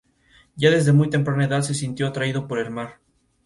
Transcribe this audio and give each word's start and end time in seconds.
Ya 0.55 0.71
desde 0.71 0.93
muy 0.93 1.11
temprana 1.11 1.45
edad 1.45 1.61
se 1.61 1.75
sintió 1.75 2.07
atraído 2.07 2.47
por 2.47 2.57
el 2.57 2.71
mar. 2.71 2.97